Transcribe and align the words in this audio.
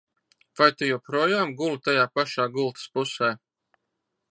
Vai 0.59 0.69
tu 0.79 0.87
joprojām 0.91 1.53
guli 1.59 1.79
tajā 1.89 2.07
pašā 2.17 2.49
gultas 2.57 2.91
pusē? 2.97 3.33